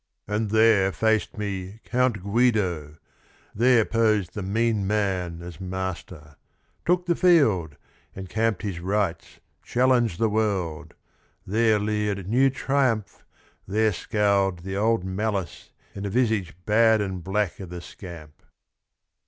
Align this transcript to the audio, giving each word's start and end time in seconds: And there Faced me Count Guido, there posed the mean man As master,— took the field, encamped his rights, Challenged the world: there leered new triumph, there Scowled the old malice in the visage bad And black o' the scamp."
And 0.27 0.49
there 0.49 0.91
Faced 0.91 1.37
me 1.37 1.79
Count 1.83 2.23
Guido, 2.23 2.97
there 3.53 3.85
posed 3.85 4.33
the 4.33 4.41
mean 4.41 4.87
man 4.87 5.43
As 5.43 5.61
master,— 5.61 6.37
took 6.87 7.05
the 7.05 7.15
field, 7.15 7.77
encamped 8.15 8.63
his 8.63 8.79
rights, 8.79 9.39
Challenged 9.61 10.17
the 10.17 10.27
world: 10.27 10.95
there 11.45 11.77
leered 11.77 12.27
new 12.27 12.49
triumph, 12.49 13.23
there 13.67 13.93
Scowled 13.93 14.63
the 14.63 14.75
old 14.75 15.03
malice 15.03 15.69
in 15.93 16.01
the 16.01 16.09
visage 16.09 16.55
bad 16.65 16.99
And 16.99 17.23
black 17.23 17.61
o' 17.61 17.65
the 17.67 17.79
scamp." 17.79 18.41